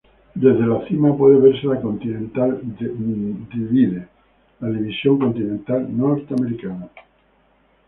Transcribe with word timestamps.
Desde 0.33 0.65
la 0.65 0.83
cima 0.87 1.15
puede 1.15 1.37
verse 1.39 1.67
la 1.67 1.79
"Continental 1.79 2.59
Divide", 3.51 4.07
la 4.59 4.69
división 4.69 5.19
continental 5.19 5.95
norteamericana. 5.95 6.89